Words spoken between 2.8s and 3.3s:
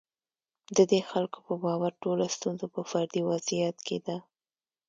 فردي